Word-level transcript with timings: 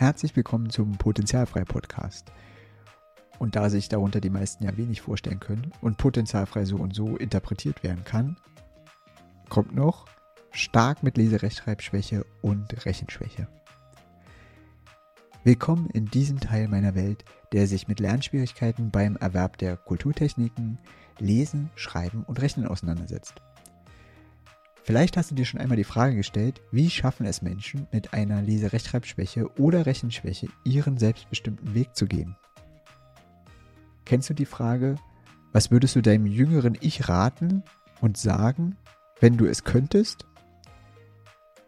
Herzlich 0.00 0.34
willkommen 0.34 0.70
zum 0.70 0.92
Potenzialfrei 0.92 1.62
Podcast. 1.62 2.32
Und 3.38 3.54
da 3.54 3.68
sich 3.68 3.90
darunter 3.90 4.22
die 4.22 4.30
meisten 4.30 4.64
ja 4.64 4.74
wenig 4.78 5.02
vorstellen 5.02 5.40
können 5.40 5.72
und 5.82 5.98
potenzialfrei 5.98 6.64
so 6.64 6.76
und 6.76 6.94
so 6.94 7.18
interpretiert 7.18 7.84
werden 7.84 8.02
kann, 8.02 8.38
kommt 9.50 9.74
noch 9.74 10.06
stark 10.52 11.02
mit 11.02 11.18
Leserechtschreibschwäche 11.18 12.24
und 12.40 12.86
Rechenschwäche. 12.86 13.46
Willkommen 15.44 15.90
in 15.90 16.06
diesem 16.06 16.40
Teil 16.40 16.66
meiner 16.68 16.94
Welt, 16.94 17.26
der 17.52 17.66
sich 17.66 17.86
mit 17.86 18.00
Lernschwierigkeiten 18.00 18.90
beim 18.90 19.16
Erwerb 19.16 19.58
der 19.58 19.76
Kulturtechniken, 19.76 20.78
Lesen, 21.18 21.68
Schreiben 21.74 22.24
und 22.24 22.40
Rechnen 22.40 22.66
auseinandersetzt. 22.66 23.42
Vielleicht 24.90 25.16
hast 25.16 25.30
du 25.30 25.36
dir 25.36 25.44
schon 25.44 25.60
einmal 25.60 25.76
die 25.76 25.84
Frage 25.84 26.16
gestellt, 26.16 26.60
wie 26.72 26.90
schaffen 26.90 27.24
es 27.24 27.42
Menschen 27.42 27.86
mit 27.92 28.12
einer 28.12 28.42
Leserechtschreibschwäche 28.42 29.48
oder 29.56 29.86
Rechenschwäche 29.86 30.48
ihren 30.64 30.98
selbstbestimmten 30.98 31.76
Weg 31.76 31.94
zu 31.94 32.06
gehen? 32.06 32.34
Kennst 34.04 34.30
du 34.30 34.34
die 34.34 34.46
Frage, 34.46 34.96
was 35.52 35.70
würdest 35.70 35.94
du 35.94 36.00
deinem 36.00 36.26
jüngeren 36.26 36.76
Ich 36.80 37.08
raten 37.08 37.62
und 38.00 38.16
sagen, 38.16 38.76
wenn 39.20 39.36
du 39.36 39.46
es 39.46 39.62
könntest? 39.62 40.26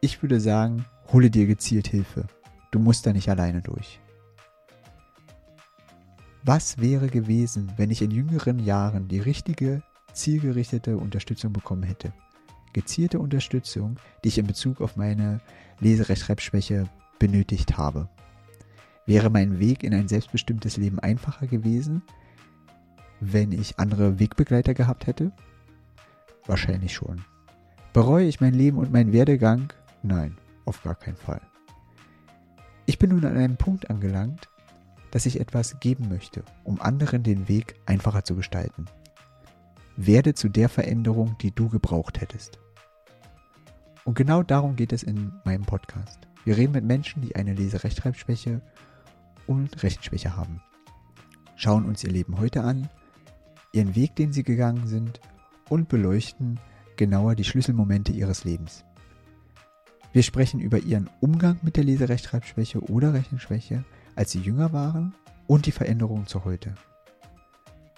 Ich 0.01 0.21
würde 0.21 0.41
sagen, 0.41 0.85
hole 1.13 1.31
dir 1.31 1.47
gezielt 1.47 1.87
Hilfe. 1.87 2.27
Du 2.73 2.81
musst 2.81 3.07
da 3.07 3.13
nicht 3.13 3.29
alleine 3.29 3.63
durch. 3.63 4.01
Was 6.43 6.79
wäre 6.79 7.07
gewesen, 7.07 7.73
wenn 7.77 7.93
ich 7.93 8.03
in 8.03 8.11
jüngeren 8.11 8.59
Jahren 8.59 9.07
die 9.07 9.21
richtige, 9.21 9.85
zielgerichtete 10.13 10.97
Unterstützung 10.97 11.53
bekommen 11.53 11.85
hätte? 11.85 12.13
Gezielte 12.73 13.19
Unterstützung, 13.19 13.97
die 14.25 14.29
ich 14.29 14.39
in 14.39 14.47
Bezug 14.47 14.81
auf 14.81 14.97
meine 14.97 15.41
Leserechtschreibschwäche 15.81 16.89
benötigt 17.19 17.77
habe. 17.77 18.09
Wäre 19.07 19.31
mein 19.31 19.59
Weg 19.59 19.83
in 19.83 19.95
ein 19.95 20.09
selbstbestimmtes 20.09 20.77
Leben 20.77 20.99
einfacher 20.99 21.47
gewesen, 21.47 22.03
wenn 23.21 23.53
ich 23.53 23.79
andere 23.79 24.19
Wegbegleiter 24.19 24.75
gehabt 24.75 25.07
hätte? 25.07 25.33
Wahrscheinlich 26.47 26.95
schon. 26.95 27.25
Bereue 27.93 28.27
ich 28.27 28.41
mein 28.41 28.55
Leben 28.55 28.79
und 28.79 28.93
meinen 28.93 29.13
Werdegang? 29.13 29.73
Nein, 30.03 30.39
auf 30.65 30.83
gar 30.83 30.95
keinen 30.95 31.17
Fall. 31.17 31.41
Ich 32.87 32.99
bin 32.99 33.11
nun 33.11 33.25
an 33.25 33.37
einem 33.37 33.57
Punkt 33.57 33.91
angelangt, 33.91 34.49
dass 35.11 35.27
ich 35.27 35.41
etwas 35.41 35.79
geben 35.79 36.09
möchte, 36.09 36.43
um 36.65 36.81
anderen 36.81 37.23
den 37.23 37.49
Weg 37.49 37.77
einfacher 37.87 38.25
zu 38.25 38.35
gestalten. 38.35 38.87
Werde 39.97 40.35
zu 40.35 40.49
der 40.49 40.69
Veränderung, 40.69 41.37
die 41.39 41.55
du 41.55 41.69
gebraucht 41.69 42.21
hättest. 42.21 42.59
Und 44.05 44.15
genau 44.15 44.43
darum 44.43 44.77
geht 44.77 44.93
es 44.93 45.03
in 45.03 45.33
meinem 45.45 45.63
Podcast. 45.63 46.19
Wir 46.45 46.57
reden 46.57 46.73
mit 46.73 46.85
Menschen, 46.85 47.23
die 47.23 47.37
eine 47.37 47.55
Leserechtschreibschwäche 47.55 48.61
und 49.47 49.83
Rechenschwäche 49.83 50.37
haben. 50.37 50.61
Schauen 51.57 51.85
uns 51.85 52.03
ihr 52.03 52.11
Leben 52.11 52.39
heute 52.39 52.65
an, 52.65 52.89
ihren 53.73 53.95
Weg, 53.95 54.17
den 54.17 54.33
sie 54.33 54.43
gegangen 54.43 54.87
sind 54.87 55.21
und 55.69 55.89
beleuchten 55.89 56.59
genauer 56.97 57.37
die 57.37 57.45
Schlüsselmomente 57.45 58.13
ihres 58.13 58.45
Lebens. 58.45 58.85
Wir 60.13 60.23
sprechen 60.23 60.61
über 60.61 60.79
ihren 60.79 61.09
Umgang 61.21 61.59
mit 61.63 61.77
der 61.77 61.85
Leserechtschreibschwäche 61.85 62.81
oder 62.81 63.15
Rechenschwäche, 63.15 63.85
als 64.15 64.33
sie 64.33 64.41
jünger 64.41 64.73
waren 64.73 65.15
und 65.47 65.67
die 65.67 65.73
Veränderungen 65.73 66.27
zu 66.27 66.45
heute. 66.45 66.75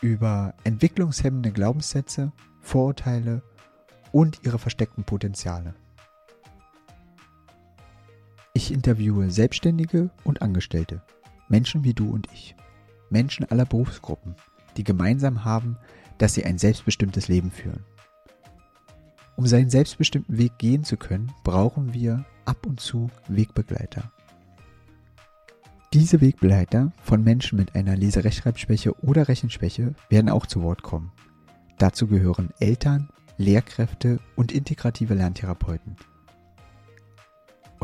Über 0.01 0.55
entwicklungshemmende 0.65 1.51
Glaubenssätze, 1.51 2.31
Vorurteile 2.61 3.43
und 4.13 4.41
ihre 4.45 4.59
versteckten 4.59 5.05
Potenziale. 5.05 5.75
Ich 8.65 8.73
interviewe 8.73 9.31
Selbstständige 9.31 10.09
und 10.25 10.41
Angestellte, 10.41 11.03
Menschen 11.51 11.85
wie 11.85 11.93
du 11.93 12.09
und 12.09 12.29
ich, 12.33 12.57
Menschen 13.11 13.45
aller 13.51 13.67
Berufsgruppen, 13.67 14.37
die 14.79 14.85
gemeinsam 14.85 15.45
haben, 15.45 15.77
dass 16.17 16.33
sie 16.33 16.47
ein 16.47 16.57
selbstbestimmtes 16.57 17.29
Leben 17.29 17.51
führen. 17.51 17.85
Um 19.37 19.47
seinen 19.47 19.69
selbstbestimmten 19.69 20.39
Weg 20.39 20.57
gehen 20.57 20.83
zu 20.83 20.97
können, 20.97 21.31
brauchen 21.45 21.93
wir 21.93 22.25
ab 22.47 22.65
und 22.67 22.81
zu 22.81 23.11
Wegbegleiter. 23.29 24.11
Diese 25.93 26.23
Wegbegleiter 26.23 26.91
von 27.03 27.23
Menschen 27.23 27.59
mit 27.59 27.75
einer 27.75 27.97
Leserechtschreibschwäche 27.97 28.99
oder 29.05 29.29
Rechenschwäche 29.29 29.95
werden 30.09 30.31
auch 30.31 30.47
zu 30.47 30.63
Wort 30.63 30.83
kommen. 30.83 31.13
Dazu 31.77 32.07
gehören 32.07 32.49
Eltern, 32.61 33.11
Lehrkräfte 33.37 34.21
und 34.37 34.53
integrative 34.53 35.13
Lerntherapeuten. 35.13 35.97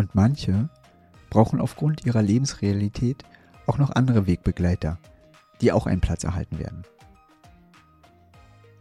Und 0.01 0.15
manche 0.15 0.71
brauchen 1.29 1.61
aufgrund 1.61 2.07
ihrer 2.07 2.23
Lebensrealität 2.23 3.23
auch 3.67 3.77
noch 3.77 3.91
andere 3.91 4.27
Wegbegleiter, 4.27 4.99
die 5.61 5.73
auch 5.73 5.87
einen 5.87 6.01
Platz 6.01 6.25
erhalten 6.25 6.59
werden. 6.59 6.85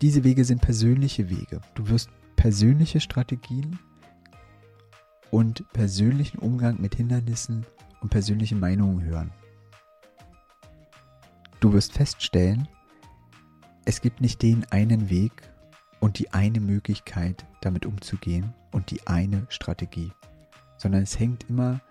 Diese 0.01 0.23
Wege 0.23 0.45
sind 0.45 0.61
persönliche 0.61 1.29
Wege. 1.29 1.59
Du 1.73 1.89
wirst 1.89 2.09
persönliche 2.37 3.01
Strategien 3.01 3.79
und 5.29 5.69
persönlichen 5.73 6.37
Umgang 6.37 6.79
mit 6.79 6.95
Hindernissen 6.95 7.65
und 7.99 8.07
persönlichen 8.07 8.61
Meinungen 8.61 9.03
hören. 9.03 9.31
Du 11.59 11.73
wirst 11.73 11.91
feststellen, 11.91 12.69
es 13.83 13.99
gibt 13.99 14.21
nicht 14.21 14.41
den 14.41 14.65
einen 14.71 15.09
Weg 15.09 15.33
und 15.99 16.17
die 16.17 16.31
eine 16.31 16.61
Möglichkeit, 16.61 17.45
damit 17.59 17.85
umzugehen 17.85 18.53
und 18.71 18.89
die 18.89 19.05
eine 19.05 19.47
Strategie, 19.49 20.13
sondern 20.79 21.03
es 21.03 21.19
hängt 21.19 21.47
immer 21.49 21.81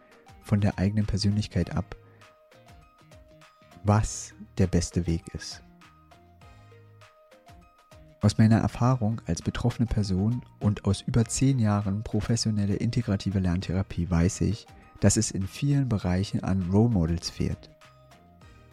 von 0.43 0.61
der 0.61 0.79
eigenen 0.79 1.07
Persönlichkeit 1.07 1.77
ab, 1.77 1.95
was 3.85 4.35
der 4.57 4.67
beste 4.67 5.07
Weg 5.07 5.23
ist. 5.35 5.63
Aus 8.21 8.37
meiner 8.37 8.59
Erfahrung 8.59 9.21
als 9.27 9.43
betroffene 9.43 9.87
Person 9.87 10.43
und 10.59 10.85
aus 10.87 11.03
über 11.03 11.25
zehn 11.25 11.61
Jahren 11.61 12.03
professionelle 12.03 12.75
integrative 12.75 13.39
Lerntherapie 13.39 14.11
weiß 14.11 14.41
ich, 14.41 14.67
dass 14.99 15.17
es 15.17 15.31
in 15.31 15.47
vielen 15.47 15.89
Bereichen 15.89 16.43
an 16.43 16.69
Role 16.73 16.91
Models 16.91 17.31
fehlt. 17.31 17.71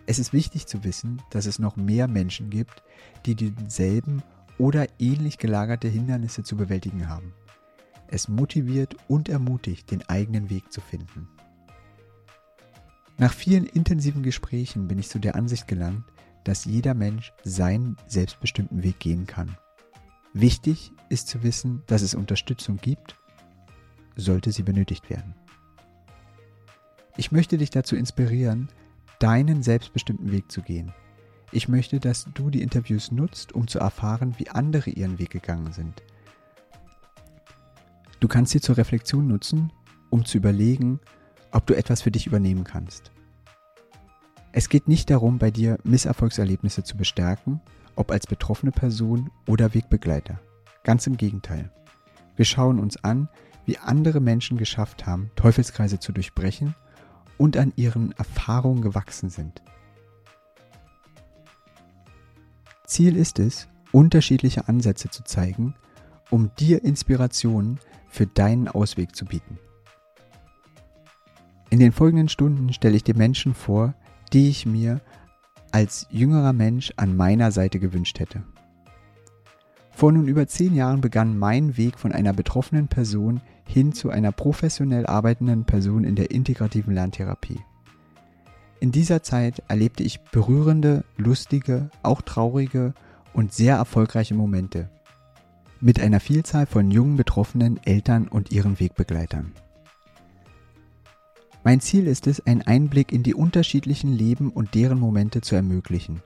Es 0.07 0.17
ist 0.17 0.33
wichtig 0.33 0.65
zu 0.65 0.83
wissen, 0.83 1.21
dass 1.29 1.45
es 1.45 1.59
noch 1.59 1.75
mehr 1.75 2.07
Menschen 2.07 2.49
gibt, 2.49 2.81
die 3.25 3.35
denselben 3.35 4.23
oder 4.57 4.87
ähnlich 4.99 5.37
gelagerte 5.37 5.87
Hindernisse 5.87 6.43
zu 6.43 6.55
bewältigen 6.55 7.07
haben. 7.07 7.33
Es 8.07 8.27
motiviert 8.27 8.95
und 9.07 9.29
ermutigt, 9.29 9.91
den 9.91 10.07
eigenen 10.09 10.49
Weg 10.49 10.71
zu 10.71 10.81
finden. 10.81 11.27
Nach 13.17 13.33
vielen 13.33 13.65
intensiven 13.65 14.23
Gesprächen 14.23 14.87
bin 14.87 14.99
ich 14.99 15.09
zu 15.09 15.19
der 15.19 15.35
Ansicht 15.35 15.67
gelangt, 15.67 16.03
dass 16.43 16.65
jeder 16.65 16.93
Mensch 16.93 17.33
seinen 17.43 17.97
selbstbestimmten 18.07 18.83
Weg 18.83 18.99
gehen 18.99 19.25
kann. 19.25 19.57
Wichtig 20.33 20.91
ist 21.09 21.27
zu 21.27 21.43
wissen, 21.43 21.81
dass 21.87 22.01
es 22.01 22.13
Unterstützung 22.13 22.77
gibt, 22.77 23.15
sollte 24.15 24.51
sie 24.51 24.63
benötigt 24.63 25.09
werden. 25.09 25.33
Ich 27.17 27.31
möchte 27.31 27.57
dich 27.57 27.69
dazu 27.69 27.95
inspirieren, 27.95 28.67
deinen 29.19 29.63
selbstbestimmten 29.63 30.31
Weg 30.31 30.51
zu 30.51 30.61
gehen. 30.61 30.93
Ich 31.51 31.69
möchte, 31.69 32.01
dass 32.01 32.27
du 32.33 32.49
die 32.49 32.61
Interviews 32.61 33.11
nutzt, 33.11 33.53
um 33.53 33.67
zu 33.67 33.79
erfahren, 33.79 34.35
wie 34.37 34.49
andere 34.49 34.89
ihren 34.89 35.19
Weg 35.19 35.29
gegangen 35.29 35.71
sind. 35.71 36.03
Du 38.25 38.29
kannst 38.29 38.53
sie 38.53 38.59
zur 38.59 38.77
Reflexion 38.77 39.27
nutzen, 39.27 39.71
um 40.09 40.25
zu 40.25 40.39
überlegen, 40.39 40.99
ob 41.51 41.67
du 41.67 41.75
etwas 41.75 42.01
für 42.01 42.09
dich 42.09 42.25
übernehmen 42.25 42.63
kannst. 42.63 43.11
Es 44.51 44.67
geht 44.67 44.87
nicht 44.87 45.11
darum, 45.11 45.37
bei 45.37 45.51
dir 45.51 45.77
Misserfolgserlebnisse 45.83 46.83
zu 46.83 46.97
bestärken, 46.97 47.61
ob 47.95 48.09
als 48.09 48.25
betroffene 48.25 48.71
Person 48.71 49.29
oder 49.45 49.75
Wegbegleiter. 49.75 50.39
Ganz 50.83 51.05
im 51.05 51.17
Gegenteil. 51.17 51.69
Wir 52.35 52.45
schauen 52.45 52.79
uns 52.79 52.97
an, 53.03 53.29
wie 53.67 53.77
andere 53.77 54.21
Menschen 54.21 54.57
geschafft 54.57 55.05
haben, 55.05 55.29
Teufelskreise 55.35 55.99
zu 55.99 56.11
durchbrechen 56.11 56.73
und 57.37 57.57
an 57.57 57.73
ihren 57.75 58.11
Erfahrungen 58.13 58.81
gewachsen 58.81 59.29
sind. 59.29 59.61
Ziel 62.87 63.17
ist 63.17 63.37
es, 63.37 63.67
unterschiedliche 63.91 64.67
Ansätze 64.67 65.11
zu 65.11 65.23
zeigen, 65.23 65.75
um 66.31 66.49
dir 66.55 66.83
Inspirationen 66.83 67.79
für 68.15 68.25
deinen 68.25 68.67
Ausweg 68.67 69.15
zu 69.15 69.25
bieten. 69.25 69.59
In 71.69 71.79
den 71.79 71.91
folgenden 71.91 72.29
Stunden 72.29 72.71
stelle 72.71 72.95
ich 72.95 73.03
dir 73.03 73.15
Menschen 73.15 73.53
vor, 73.53 73.93
die 74.31 74.49
ich 74.49 74.65
mir 74.65 75.01
als 75.71 76.07
jüngerer 76.09 76.53
Mensch 76.53 76.93
an 76.95 77.17
meiner 77.17 77.51
Seite 77.51 77.79
gewünscht 77.79 78.19
hätte. 78.19 78.43
Vor 79.91 80.11
nun 80.11 80.27
über 80.27 80.47
zehn 80.47 80.73
Jahren 80.73 81.01
begann 81.01 81.37
mein 81.37 81.77
Weg 81.77 81.99
von 81.99 82.11
einer 82.13 82.33
betroffenen 82.33 82.87
Person 82.87 83.41
hin 83.65 83.91
zu 83.93 84.09
einer 84.09 84.31
professionell 84.31 85.05
arbeitenden 85.05 85.65
Person 85.65 86.05
in 86.05 86.15
der 86.15 86.31
integrativen 86.31 86.93
Lerntherapie. 86.93 87.59
In 88.79 88.91
dieser 88.91 89.23
Zeit 89.23 89.63
erlebte 89.67 90.03
ich 90.03 90.21
berührende, 90.21 91.03
lustige, 91.17 91.89
auch 92.03 92.21
traurige 92.21 92.93
und 93.33 93.53
sehr 93.53 93.75
erfolgreiche 93.75 94.35
Momente 94.35 94.89
mit 95.85 95.99
einer 95.99 96.19
Vielzahl 96.19 96.65
von 96.65 96.89
jungen 96.89 97.15
Betroffenen, 97.15 97.79
Eltern 97.85 98.27
und 98.27 98.51
ihren 98.51 98.79
Wegbegleitern. 98.79 99.51
Mein 101.63 101.79
Ziel 101.79 102.07
ist 102.07 102.25
es, 102.25 102.43
einen 102.47 102.63
Einblick 102.63 103.11
in 103.11 103.21
die 103.21 103.35
unterschiedlichen 103.35 104.11
Leben 104.11 104.49
und 104.49 104.73
deren 104.73 104.99
Momente 104.99 105.41
zu 105.41 105.53
ermöglichen, 105.53 106.23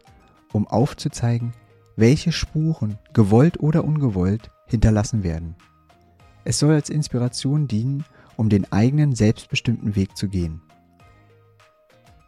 um 0.53 0.65
aufzuzeigen, 0.65 1.51
welche 1.97 2.31
Spuren, 2.31 2.99
gewollt 3.11 3.59
oder 3.59 3.83
ungewollt, 3.83 4.49
hinterlassen 4.65 5.23
werden. 5.23 5.55
Es 6.45 6.57
soll 6.57 6.73
als 6.73 6.89
Inspiration 6.89 7.67
dienen, 7.67 8.05
um 8.37 8.47
den 8.47 8.71
eigenen 8.71 9.13
selbstbestimmten 9.13 9.97
Weg 9.97 10.15
zu 10.15 10.29
gehen. 10.29 10.61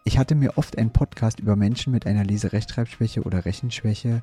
Ich 0.04 0.18
hatte 0.18 0.36
mir 0.36 0.57
oft 0.57 0.78
einen 0.78 0.92
Podcast 0.92 1.39
über 1.39 1.56
Menschen 1.56 1.94
mit 1.94 2.06
einer 2.06 2.25
Leserechtschreibschwäche 2.25 3.22
oder 3.22 3.45
Rechenschwäche 3.45 4.22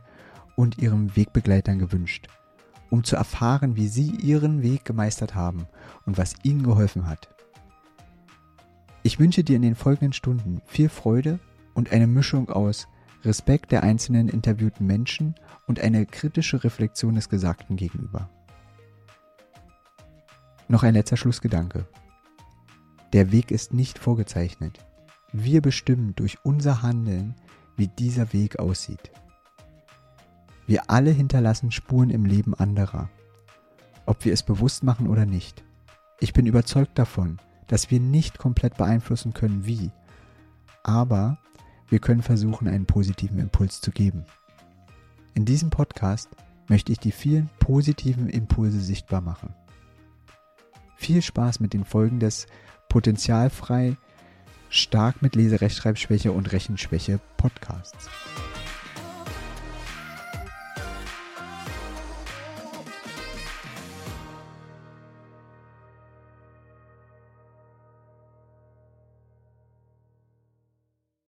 und 0.56 0.76
ihren 0.76 1.16
Wegbegleitern 1.16 1.78
gewünscht, 1.78 2.28
um 2.90 3.04
zu 3.04 3.16
erfahren, 3.16 3.76
wie 3.76 3.88
sie 3.88 4.10
ihren 4.10 4.62
Weg 4.62 4.84
gemeistert 4.84 5.34
haben 5.34 5.66
und 6.06 6.18
was 6.18 6.34
ihnen 6.42 6.62
geholfen 6.62 7.06
hat. 7.06 7.28
Ich 9.02 9.18
wünsche 9.18 9.44
dir 9.44 9.56
in 9.56 9.62
den 9.62 9.74
folgenden 9.74 10.12
Stunden 10.12 10.60
viel 10.66 10.88
Freude 10.88 11.38
und 11.74 11.92
eine 11.92 12.06
Mischung 12.06 12.50
aus 12.50 12.88
Respekt 13.24 13.72
der 13.72 13.82
einzelnen 13.82 14.28
interviewten 14.28 14.86
Menschen 14.86 15.34
und 15.66 15.80
eine 15.80 16.06
kritische 16.06 16.62
Reflexion 16.62 17.14
des 17.14 17.28
Gesagten 17.28 17.76
gegenüber. 17.76 18.30
Noch 20.68 20.82
ein 20.82 20.94
letzter 20.94 21.16
Schlussgedanke. 21.16 21.86
Der 23.12 23.32
Weg 23.32 23.50
ist 23.50 23.72
nicht 23.72 23.98
vorgezeichnet. 23.98 24.78
Wir 25.32 25.62
bestimmen 25.62 26.14
durch 26.14 26.38
unser 26.42 26.82
Handeln, 26.82 27.34
wie 27.76 27.88
dieser 27.88 28.32
Weg 28.32 28.58
aussieht. 28.58 29.10
Wir 30.68 30.90
alle 30.90 31.10
hinterlassen 31.10 31.72
Spuren 31.72 32.10
im 32.10 32.26
Leben 32.26 32.52
anderer, 32.52 33.08
ob 34.04 34.26
wir 34.26 34.34
es 34.34 34.42
bewusst 34.42 34.84
machen 34.84 35.08
oder 35.08 35.24
nicht. 35.24 35.64
Ich 36.20 36.34
bin 36.34 36.44
überzeugt 36.44 36.98
davon, 36.98 37.38
dass 37.68 37.90
wir 37.90 38.00
nicht 38.00 38.36
komplett 38.36 38.76
beeinflussen 38.76 39.32
können, 39.32 39.64
wie, 39.64 39.90
aber 40.82 41.38
wir 41.88 42.00
können 42.00 42.20
versuchen, 42.20 42.68
einen 42.68 42.84
positiven 42.84 43.38
Impuls 43.38 43.80
zu 43.80 43.92
geben. 43.92 44.26
In 45.32 45.46
diesem 45.46 45.70
Podcast 45.70 46.28
möchte 46.66 46.92
ich 46.92 46.98
die 46.98 47.12
vielen 47.12 47.48
positiven 47.60 48.28
Impulse 48.28 48.80
sichtbar 48.80 49.22
machen. 49.22 49.54
Viel 50.96 51.22
Spaß 51.22 51.60
mit 51.60 51.72
den 51.72 51.86
Folgen 51.86 52.20
des 52.20 52.46
Potenzialfrei 52.90 53.96
stark 54.68 55.22
mit 55.22 55.34
Leserechtschreibschwäche 55.34 56.30
und 56.30 56.52
Rechenschwäche 56.52 57.20
Podcasts. 57.38 58.10